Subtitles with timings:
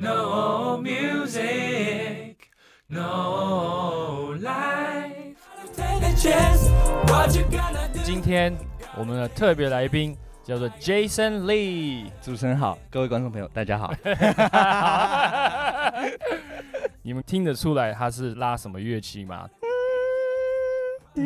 [0.00, 2.36] No music,
[2.86, 5.34] no life.
[8.04, 8.56] 今天
[8.96, 13.92] 我们的特别来宾叫做 Jason Lee，主持人好，各位观众朋友大家好。
[17.02, 19.50] 你们听得出来他是拉什么乐器吗？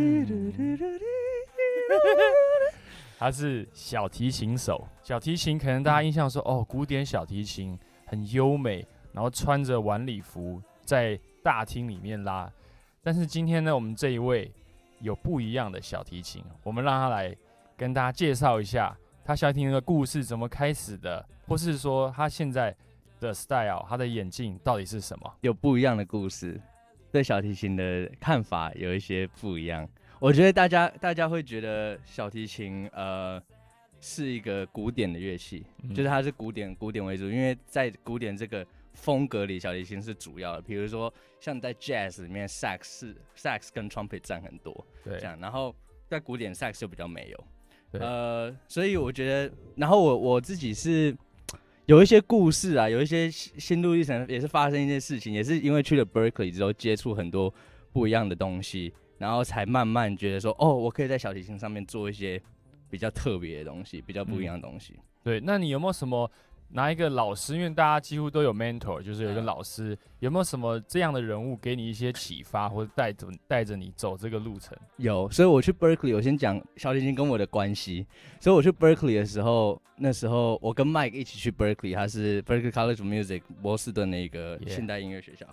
[3.18, 4.88] 他是小提琴手。
[5.02, 7.78] 小提琴可能大家印象说，哦，古典小提琴。
[8.12, 12.52] 很优美，然后穿着晚礼服在大厅里面拉。
[13.02, 14.52] 但是今天呢，我们这一位
[15.00, 17.34] 有不一样的小提琴，我们让他来
[17.74, 22.76] 跟大家介绍一下他小提琴的故事怎么开始的，或是说他现在
[23.18, 25.34] 的 style，他的眼镜到底是什么？
[25.40, 26.60] 有不一样的故事，
[27.10, 29.88] 对小提琴的看法有一些不一样。
[30.20, 33.42] 我觉得大家大家会觉得小提琴呃。
[34.04, 40.62] 是一个古典的乐器，嗯、就是它是古典古典为主，因为在古典这个风格里，小提琴是主要的。
[40.62, 45.38] 比如说像在 jazz 里面，sax 是 sax 跟 trumpet 占很多，对，这样。
[45.40, 45.72] 然后
[46.08, 47.44] 在古典 sax 就比较没有，
[47.92, 51.16] 对呃，所以我觉得，然后我我自己是
[51.86, 57.54] 有一些故事啊，有一些心路历程，也是发生一些事情，也是因为去了 Berkeley 之后接触很多
[57.92, 62.42] 不一样的东西，然后才慢慢觉得说，哦，我可以在小提琴上面做一些。
[62.92, 64.92] 比较特别的东西，比较不一样的东西。
[64.98, 66.30] 嗯、对，那你有没有什么
[66.68, 67.54] 拿一个老师？
[67.56, 74.76] 因为大家几乎都有 mentor，就是有一个老师，嗯、有没有什么这样的人物给你一些启发，或者带着带着你走这个路程？
[74.98, 78.06] 有，所以我去 Berkeley，我先讲小提琴跟我的关系。
[78.38, 85.46] 所以我去 Berkeley 的时候，那时候我跟 Mike 一起去 Berkeley，他是 Berkeley College of Music 波士顿的一个现代音乐学校。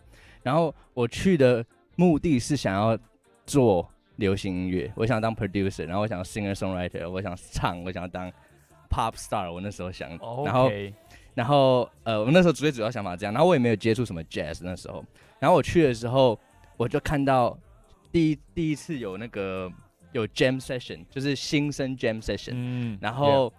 [0.44, 3.00] 然后我去的目的是想要
[3.46, 3.90] 做。
[4.20, 8.32] 流行音乐，我想当 producer，然后我想 singer songwriter，我想唱，我想要当
[8.90, 9.52] pop star。
[9.52, 10.10] 我那时候想.
[10.46, 10.72] 然后，
[11.34, 15.04] 然后，呃，我那时候主最主要想法这样，然后我也没有接触什么 jazz 那时候。
[15.40, 16.38] 然后我去的时候，
[16.76, 17.58] 我就看到
[18.12, 19.72] 第一第一次有那个
[20.12, 23.52] 有 jam session，就是新生 jam session，嗯，然后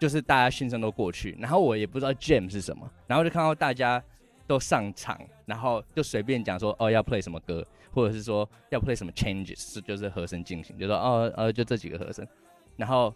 [0.00, 4.02] 就是大家新生都过去，然后我也不知道 jam 是什么，然后就看到大家
[4.48, 7.64] 都上场，然后就随便讲说，哦，要 play 什么歌。
[7.90, 12.24] 或者是说要 play 什么 changes，是就是和声进行，就说哦呃就这几个和声，
[12.76, 13.12] 然后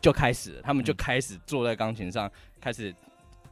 [0.00, 2.92] 就开始了，他们就开始坐在钢琴上、嗯、开始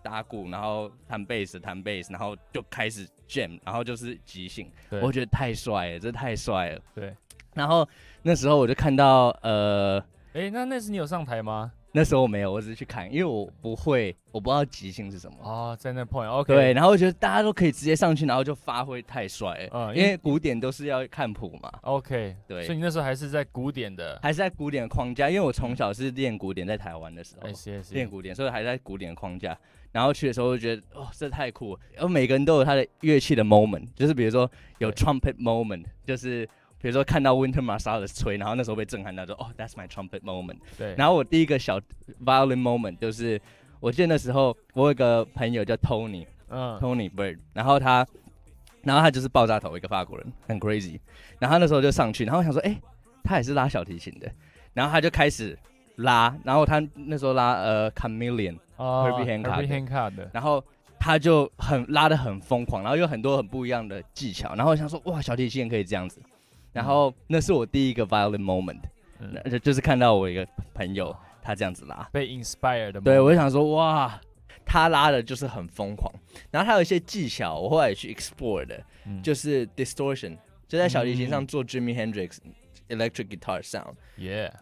[0.02, 4.68] 打鼓，然后弹贝斯弹贝斯，然后就开始 jam，然后就是即兴，
[5.02, 6.80] 我觉得太帅了，这太帅了。
[6.94, 7.14] 对，
[7.54, 7.86] 然后
[8.22, 10.00] 那时候我就看到呃，
[10.32, 11.70] 哎、欸，那那时你有上台吗？
[11.92, 15.38] 那时候我没有，我只是去看，因为我不会，我不知道即兴是什么。
[15.40, 16.54] 哦，在那 point，OK。
[16.54, 19.68] 对，然后我觉得大家都可以直接上去，然后就发挥太帅了。
[19.72, 21.72] 嗯，因为古典都是要看谱嘛。
[21.80, 22.64] OK，对。
[22.64, 27.48] 所以你那时候还是在古典的，还是在古典的框架，因为我从小是练古典，在台湾的时候，
[27.92, 29.56] 练古典，所以还在古典的框架。
[29.90, 31.80] 然后去的时候就觉得，哦，这太酷了。
[31.94, 36.46] 然后每个人都有他的乐器的 moment，就是比如说有 trumpet moment，就是。
[36.80, 40.58] 比如说看到 Winter Marsalis 吹，然后那时候被震撼到，说哦，That's my trumpet moment。
[40.76, 40.94] 对。
[40.96, 41.80] 然后我第一个小
[42.24, 43.40] violin moment 就是，
[43.80, 48.06] 我记得那时候我有一个朋友叫 Tony，嗯，Tony Bird，然后他，
[48.82, 51.00] 然后他就是爆炸头，一个法国人，很 crazy。
[51.38, 52.78] 然后他那时候就上去，然后我想说，哎，
[53.24, 54.30] 他也是拉小提琴的，
[54.74, 55.58] 然后他就开始
[55.96, 60.62] 拉，然后他那时候拉呃 Chameleon，Herbie Hancock，Herbie Hancock 的，然后
[61.00, 66.20] 他就很拉的很疯狂，然后有很多很不一样的技巧，然后我想说，哇，小提琴可以这样子。
[66.76, 68.80] 然后那是我第一个 violent moment，
[69.18, 73.00] 嗯，就就是看到我一个朋友他这样子拉，被 inspired 的。
[73.00, 74.20] 对，我就想说哇，
[74.64, 76.12] 他拉的就是很疯狂。
[76.50, 80.36] 然后他有一些技巧，我后来也去 explore 的，嗯、就是 distortion，
[80.68, 82.36] 就在小提琴上做 Jimi Hendrix
[82.90, 83.94] electric guitar sound。
[84.18, 84.52] Yeah。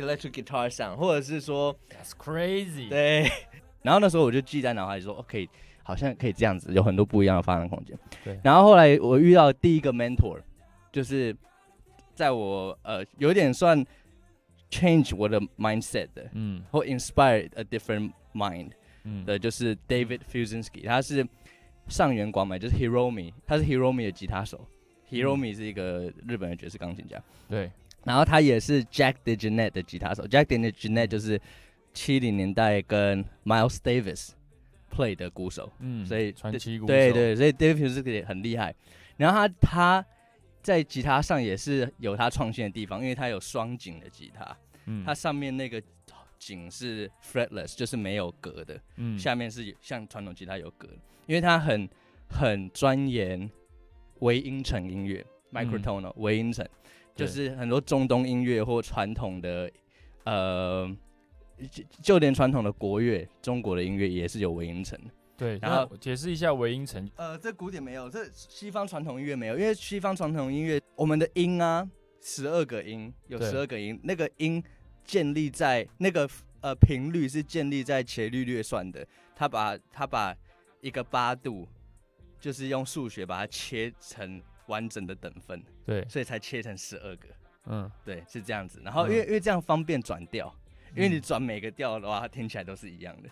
[0.00, 2.88] Electric guitar sound，或者是说，That's crazy。
[2.88, 3.30] 对，
[3.82, 5.48] 然后那时候我就记在脑海里说，OK，
[5.82, 7.98] 好像可以这样子，有很多不一样的发展空间。
[8.24, 10.40] 对，然后后来我遇到第一个 mentor，
[10.92, 11.36] 就是
[12.14, 13.84] 在我呃有点算
[14.70, 18.70] change 我的 mindset 的，嗯，或 inspire a different mind
[19.24, 21.26] 的，就是 David Fiuczynski，他是
[21.88, 24.66] 上原广美，就是 Hiromi，他是 Hiromi 的吉他手
[25.10, 27.70] ，Hiromi 是一个日本的爵士钢琴家，对。
[28.06, 31.38] 然后他也是 Jack DeJohnette 的吉他手，Jack DeJohnette 就是
[31.92, 34.30] 七零年代跟 Miles Davis
[34.90, 38.72] play 的鼓手，嗯，所以传奇鼓手，对对，所以 David 是个很厉害。
[39.16, 40.06] 然后他他
[40.62, 45.82] 在吉他上也是有他创新的地方，因为他有双颈的吉他，嗯，它上面那个
[46.38, 49.18] 颈是 fretless，就是没有格的，嗯。
[49.18, 51.88] 下面是像传统吉他有格的，因为他很
[52.28, 53.50] 很钻研
[54.20, 56.64] 微音程音乐，microtonal 微音程，
[57.16, 59.68] 就是很多中东音乐或传统的
[60.24, 60.88] 呃，
[61.70, 65.10] 就就连传统的国乐，中国的音乐也是有微音程的。
[65.36, 71.86] 对，然后解释一下微音程，呃，这古典没有，这西方传统音乐没有，因为西方传统音乐，我们的音啊，
[72.22, 74.62] 十二个音，有十二个音，那个音
[75.04, 76.26] 建立在那个
[76.62, 80.34] 呃频率是建立在伽利略算的，他把他把
[80.80, 81.68] 一个八度，
[82.40, 87.28] 就是用数学把它切成完整的等分，对，所以才切成十二个，
[87.66, 88.80] 嗯，对，是这样子。
[88.84, 89.26] 然后因为、嗯。
[89.26, 90.54] 因为这样方便转调，
[90.94, 93.28] 因为你嗯转每个调的话，它听起来都是一样的。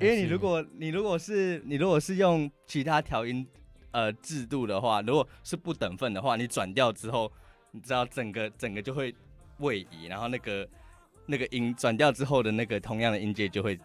[0.00, 3.44] 因为你如果你如果是你如果是用其他调音
[3.90, 7.32] 呃制度的话，如果是不等分的话，你转调之后，
[7.72, 9.12] 你知道整个整个就会
[9.58, 10.68] 位移，然后那个
[11.26, 13.76] 那个音转调之后的那个同样的音阶就会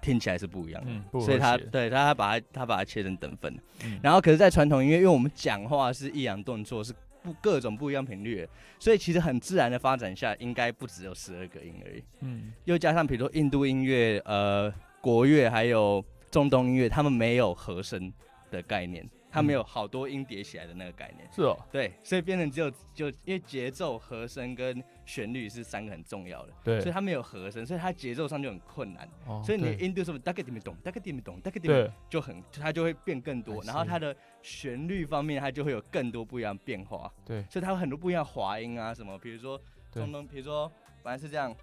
[0.00, 0.90] 听起来是不一样的。
[0.90, 3.54] 嗯，所以他对他他把它他把它切成等分，
[3.84, 3.98] 嗯。
[4.02, 6.92] 然后可是，在传统音乐，因为我们讲话是抑扬顿挫，是
[7.22, 8.48] 不各种不一样频率，
[8.78, 12.02] 所以其实很自然的发展下，应该不只有十二个音而已。
[12.20, 12.52] 嗯。
[12.64, 18.12] 又加上比如说印度音乐、呃国乐还有中东音乐，他们没有和声
[18.50, 21.28] 的概念，他们有好多音叠起来的那个概念。
[21.32, 29.08] 是哦，对，所以变成只有就因为节奏、和声跟旋律是三个很重要的，对，所以它没有和声，所以它节奏上就很困难。
[29.26, 29.86] 哦所以你的对。
[29.86, 37.42] 音度是不是大概听不懂，大概听不懂，大概听不懂，就很它就会变更多，然后它的旋律方面它就会有更多不一样的变化，对。
[37.50, 39.60] 所以它有很多不一样的滑音啊什么，比如说
[39.92, 40.70] 中东，比如说
[41.02, 41.54] 本来是这样，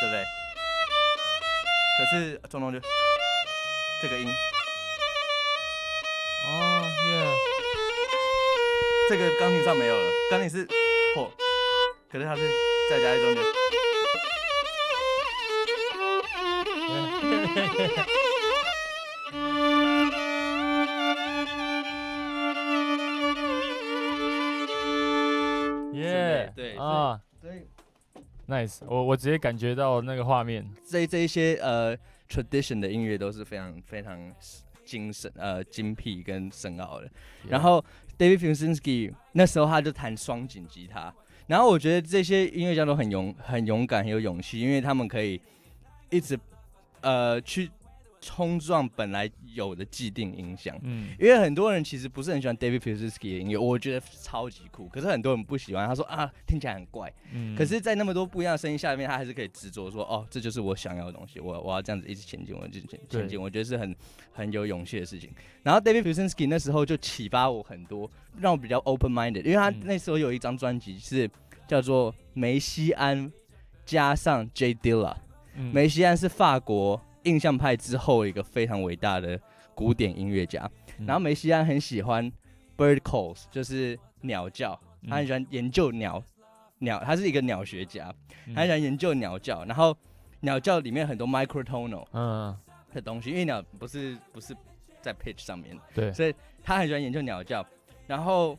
[0.00, 0.08] 对。
[0.08, 0.24] 不对？
[1.98, 2.80] 可是中东就
[4.00, 4.26] 这个音，
[6.46, 6.48] 哦
[7.06, 7.10] 耶，
[9.08, 10.66] 这个钢琴上没有了，钢琴是
[11.14, 11.30] 破，
[12.10, 12.42] 可是它是
[12.90, 13.44] 再加在中间。
[25.92, 27.20] 耶，对啊。
[27.40, 27.66] 所以
[28.48, 31.96] ，nice，我我直接感觉到那个画面，这这一些呃
[32.28, 34.32] tradition 的音乐都是非常非常
[34.90, 37.08] 精神呃精辟跟深奥的。
[37.48, 37.84] 然后
[38.18, 41.14] David Fusinski 那时候他就弹双井吉他，
[41.46, 45.40] 然后我觉得这些音乐家都很勇很勇敢很有勇气，因为他们可以
[46.10, 46.36] 一直
[47.02, 47.70] 呃去
[48.20, 50.78] 冲撞本来有的既定影响。
[50.82, 54.88] 嗯，因为很多人其实不是很喜欢 David Fusinski 的音乐，我觉得超级酷。
[54.88, 57.12] 可是很多人不喜欢，他说啊听起来很怪。
[57.32, 63.94] 嗯可是，在那么多不一样的声音下面，他还是可以执着说，哦，这就是我想要的东西，我我要这样子一直前进，我一直前前进，我觉得是很
[64.32, 65.30] 很有勇气的事情。
[65.62, 71.30] 然后 David Fusinski 那时候就启发我很多，让我比较 open minded，因为他嗯那时候有一张专辑是
[71.66, 73.30] 叫做梅西安
[73.84, 75.14] 加上 J Dilla，
[75.54, 79.40] 嗯梅西安是法国印象派之后一个非常伟大的
[79.74, 81.06] 古典音乐家，嗯。
[81.06, 82.30] 然后梅西安很喜欢
[82.76, 84.78] bird calls，就是鸟叫，
[85.08, 86.22] 他很嗯喜欢研究鸟。
[86.78, 88.14] 鸟，他是一个鸟学家，
[88.46, 88.54] 嗯。
[88.54, 89.96] 他很喜欢研究鸟叫，然后
[90.40, 92.56] 鸟叫里面很多 microtonal 嗯，
[92.92, 94.56] 的东西，因为鸟不是不是
[95.02, 96.34] 在 pitch 上面，对，所以
[96.64, 97.64] 他很喜欢研究鸟叫。
[98.06, 98.58] 然后，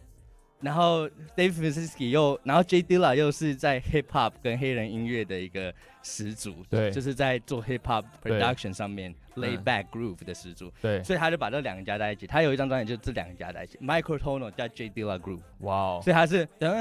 [0.62, 6.92] 然后 Dave Fusinski 又，然后 J Dilla 又是在 hip hop 跟黑人音乐的一个始祖，对。
[6.92, 9.16] 就是在做 hip hop production 上面嗯。
[9.42, 12.28] lay back groove 的始祖，对，所以他就把这两个加在一起。
[12.28, 15.40] 他有一张专辑就是这两个加在一起，microtonal 加 J Dilla groove。
[15.60, 16.72] 哇哦，所以他是，然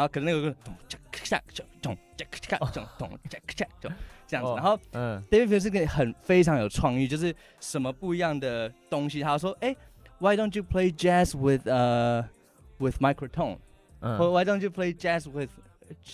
[0.00, 1.40] 后可能那个咚锵锵
[1.82, 3.92] 咚锵锵咚咚锵锵咚
[4.26, 4.54] 这样子，哦。
[4.56, 5.22] 然后嗯。
[5.30, 9.74] David 个很非常有创意，就是什么不一样的东西，他说，哎
[10.20, 12.24] ，Why don't you play jazz with 呃
[12.79, 13.57] with microtone，
[13.99, 15.49] 或嗯， Why don't you play jazz with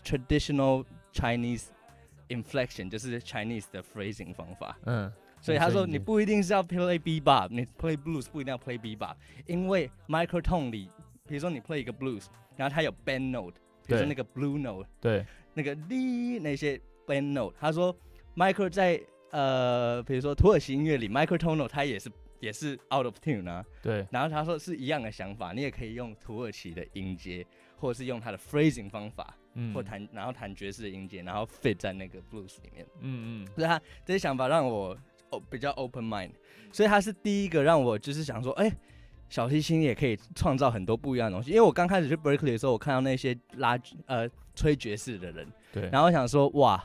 [0.03, 1.65] traditional Chinese
[2.30, 4.77] inflection，就是 Chinese 的 phrasing 方法。
[4.86, 9.15] 嗯，所以他说声音你不一定是要 play bebop，你 play blues 不一定要 play bebop，
[9.46, 10.89] 因为 microtone 里，
[11.27, 12.25] 比如说你 play 一个 blues，
[12.56, 17.96] 然后它有 bend note，比如说对那个 blue note，对，那个哩那些 bend note，他说
[18.36, 19.01] micro 在
[19.32, 22.10] 呃，比如说土耳其音乐里 microtonal 它也是
[22.40, 32.87] 也是 out of tune 啊，对，然后他说是一样的想法，你也可以用土耳其的音阶，或者是用他的 phrasing 方法，嗯，或弹然后弹爵士的音阶，然后 fit 在那个 blues 里面。
[33.00, 34.97] 嗯嗯，所以他这些想法让我
[35.31, 36.31] 哦比较 open mind，
[36.73, 38.71] 所以他是第一个让我就是想说，哎、
[39.28, 41.50] 小提琴也可以创造很多不一样的东西。
[41.50, 46.83] 因为我刚开始去 Berkeley 的时候，我看到那些拉呃吹爵士的人，对，然后我想说，哇，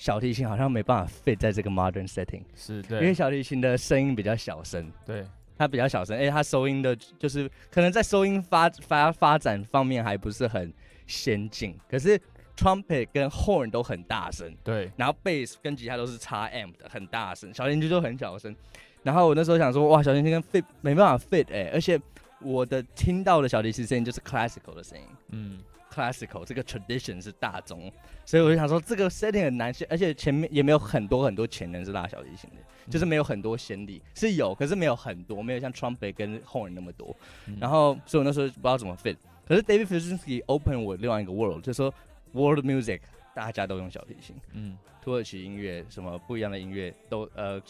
[0.00, 5.26] 小提琴好像没办法 fit 在这个 modern setting，是对，因为，小提琴的声音比较小声，对，
[5.58, 10.72] 它比较小声，而且他收音的，就是可能在收音发发发展方面还不是很
[11.06, 12.18] 先进，可是
[12.56, 18.56] trumpet 跟 horn 都很大声，对，然后 bass 跟吉他都是插 amp 的，很大声，小提琴就很小声。
[19.02, 22.00] 然后我那时候想说，哇，小提琴跟 fit 没办法 fit 哎、欸，而且
[22.40, 25.58] 我的听到的小提琴声音就是 classical 的声音，嗯。
[25.92, 27.90] Classical 这个 tradition 是大宗，
[28.24, 32.56] 所以我就想说这个 setting 很难，而且前面也没有很多很多潜能是拉小提琴的，
[32.86, 37.14] 嗯、就是没有很多先例是有，可是没有很多，没有像 trumpet 跟 horn 那么多。
[37.46, 39.16] 嗯、然后，所以我那时候不知道怎么 fit。
[39.44, 41.92] 可是 David Fizunsky open 我另外一个 world，就是说
[42.32, 43.00] world music
[43.34, 47.60] 大家都用小提琴，嗯，土耳其音乐什么不一样的音乐都呃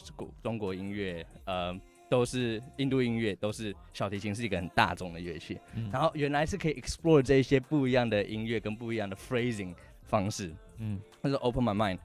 [0.43, 1.75] 中国音乐呃。
[2.11, 5.59] 都是印度音乐，都是小提琴是一个很大众的乐器。
[5.75, 10.52] 嗯、然后原来是可以 explore 这一些不一样的音乐跟不一样的 phrasing 方式。
[10.79, 11.99] 嗯，那是 open my mind。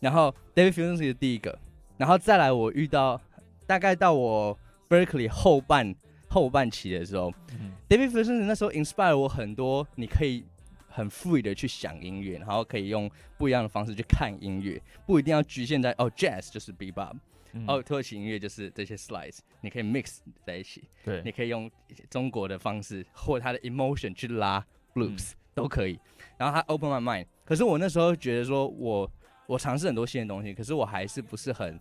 [0.00, 1.56] 然后 David Fizunsky 是第一个，
[1.98, 3.20] 然后再来我遇到
[3.66, 5.94] 大概到我 Berkeley 后半
[6.26, 10.42] 后半期的时候、嗯、David Fizunsky 那时候 inspire 我很多，你可以
[10.88, 17.14] 很 free 的去想音乐，然后可以用不一样的方式去看音乐，不一定要局限在哦 jazz 就是 bebop。
[17.52, 20.84] 嗯、哦，土耳其音乐就是这些 slides，你可以 mix 在一起。
[21.04, 21.70] 对，你可以用
[22.08, 24.64] 中国的方式或它的 emotion 去拉
[24.94, 25.98] blues、嗯、都可以。
[26.36, 29.10] 然后他 open my mind，可是我那时候觉得说我
[29.46, 31.78] 我尝试很多新的东西，可是我还是不是很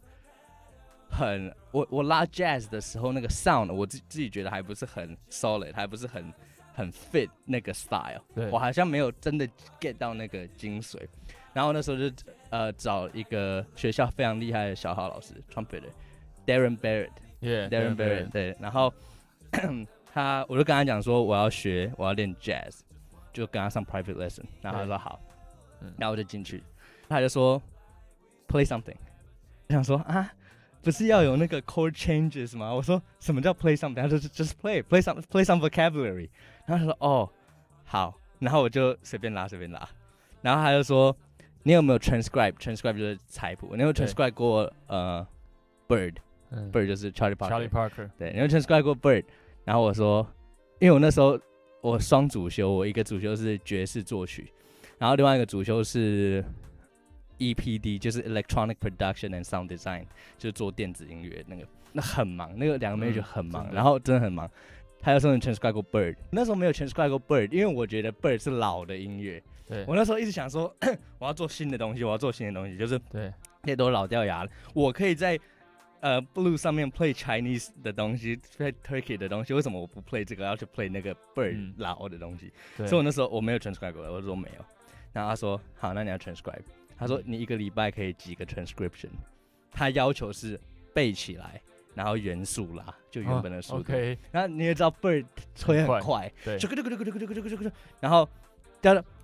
[1.09, 6.33] 很我我拉 jazz 的时候那个 sound，我自自己觉得还不是很 solid，还不是很
[6.73, 8.21] 很 fit 那个 style。
[8.35, 9.47] 对，我好像没有真的
[9.79, 11.07] get 到那个精髓。
[11.51, 12.09] 然后那时候就
[12.51, 18.93] 呃找一个学校非常厉害的小号老师，trumpeter，Darren Barrett，yeah，Darren Barrett，对，然后
[20.13, 22.81] 他我就跟他讲说我要学我要练 jazz，
[23.33, 25.19] 就跟他上 private lesson，然后他说好，
[25.97, 26.63] 然后我就进去，
[27.07, 27.61] 他就说
[28.47, 28.97] play something，
[29.67, 30.31] 我想说啊
[30.83, 32.71] 不是要有那个 chord changes 吗？
[32.73, 34.01] 我说什么叫 play something？
[34.01, 36.29] 他说 just play play some play some vocabulary，
[36.67, 37.29] 然后他说哦
[37.85, 39.89] 好，然后我就随便拉随便拉，
[40.41, 41.15] 然后他就说。
[41.63, 43.75] 你有没有 transcribe？transcribe 就是采谱。
[43.75, 45.25] 你有 transcribe 过呃
[45.87, 47.49] ，Bird，Bird、嗯、就是 Charlie Parker。
[47.49, 48.09] Charlie Parker。
[48.17, 49.25] 对，你有 transcribe 过 Bird。
[49.65, 50.25] 然后我说，
[50.79, 51.39] 因为我那时候
[51.81, 54.51] 我双主修，我一个主修是爵士作曲，
[54.97, 56.43] 然后另外一个主修是
[57.37, 60.05] EPD，就是 Electronic Production and Sound Design，
[60.37, 64.49] 就是做电子音乐那个，那很忙，那个两个 major 很忙，嗯、然后真的很忙。
[65.01, 69.41] 他又说你 transcribe 过 Bird，那时候没有 transcribe 过 Bird，因为我觉得 Bird 是老的音乐。
[69.69, 70.75] 对，我那时候一直想说，
[71.19, 74.49] 我要做新的东西，我要做新的东西，就是对，那都老掉牙了。
[74.73, 75.39] 我可以在
[75.99, 82.51] 呃 Blue 上面 play Chinese 的东西，play Turkey 的东西，为什么我不 play 这个，要去 play 那个 Bird 老的东西？
[82.79, 84.65] 嗯、所以我那时候我没有 transcribe 过来，我说没有。
[85.13, 86.63] 然后他说好，那你要 transcribe。
[86.97, 89.09] 他说你一个礼拜可以几个 transcription？
[89.71, 90.59] 他要求是
[90.95, 91.61] 背起来，
[91.93, 93.77] 然后元素啦，就原本的速度。
[93.77, 94.17] 哦、OK。
[94.31, 96.57] 然后你也知道 Bird 吹很快，对，
[97.99, 98.27] 然后。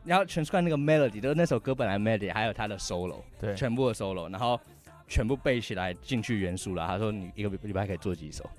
[0.06, 4.60] 然后全是看那个 melody，就是那首歌本来 melody，还有他的 solo，对，全部的 solo，然后
[5.08, 6.86] 全部背起来进去元素了。
[6.88, 8.50] 他说你一个礼拜可以做几首，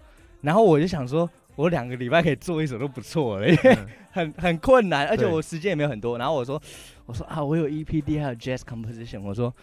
[0.43, 3.79] 然后我就想说，我两个礼拜可以做一首都不错了，因为
[4.11, 6.19] 很很困难，而且我时间也没有很多。
[6.19, 6.61] 然后我说，
[7.07, 9.55] 我说啊，我有 EPD 还有 jazz composition，我说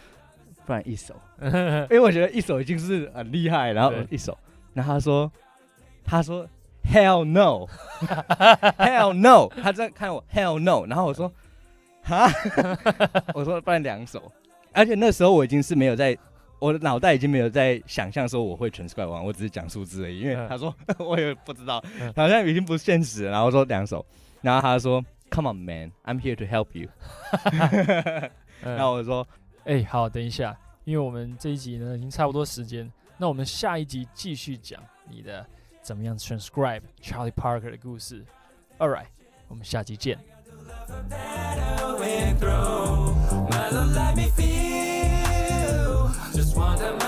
[0.66, 4.38] 不然一首， 因为我觉得一首已经是很厉害，然后一首，
[4.74, 5.32] 然后他说，
[6.04, 6.48] 他说。
[6.86, 7.66] Hell no,
[8.78, 9.48] Hell no！
[9.48, 10.86] 他在看我，Hell no！
[10.86, 11.32] 然后我说，
[12.04, 12.30] 哈，
[13.34, 14.32] 我说办两首，
[14.72, 16.18] 而且那时候我已经是没有在，
[16.60, 20.20] 我的脑袋已经没有在想象说我会 transcribe 完，我只是讲数字而已。
[20.20, 21.84] 因为他说 我也不知道，
[22.16, 23.32] 好像已经不现实了。
[23.32, 24.06] 然后我说两首，
[24.42, 26.90] 然后他说，Come on man，I'm here to help you。
[28.62, 29.28] 然后我说，
[29.66, 35.46] 哎、欸，好，等一下，因为我们这一集呢已经差不多时间，那我们下一集继续讲你的。
[35.82, 38.24] 怎么样 transcribe Charlie Parker 的故事
[38.78, 39.08] ？All right，
[39.50, 40.18] 我们下集见。
[46.36, 47.03] Just want to